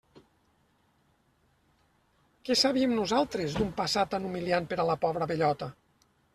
[2.49, 5.73] Què sabíem nosaltres d'un passat tan humiliant per a la pobra bellota!